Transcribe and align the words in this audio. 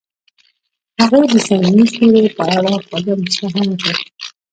هغې 1.01 1.21
د 1.31 1.35
صمیمي 1.47 1.85
ستوري 1.91 2.25
په 2.37 2.43
اړه 2.57 2.71
خوږه 2.85 3.13
موسکا 3.19 3.47
هم 3.53 3.65
وکړه. 3.69 3.95